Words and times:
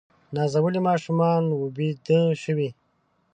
نازولي 0.35 0.81
ماشومان 0.89 1.43
وه 1.59 1.67
بیده 1.75 2.19
شوي 2.43 2.69